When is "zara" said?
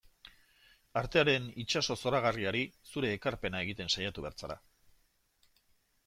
4.47-4.57